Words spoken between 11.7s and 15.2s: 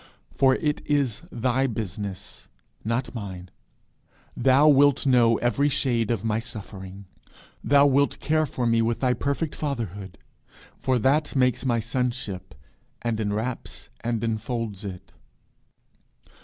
sonship, and inwraps and infolds it.